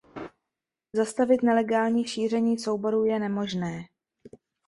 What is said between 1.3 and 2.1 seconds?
nelegální